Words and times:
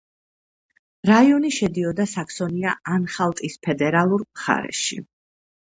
რაიონი 1.09 1.51
შედიოდა 1.57 2.09
საქსონია-ანჰალტისფედერალურ 2.15 4.27
მხარეში. 4.33 5.03